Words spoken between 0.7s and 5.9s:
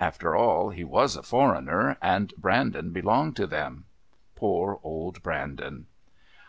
he was a foreigner, and Brandon belonged to them. Poor old Brandon!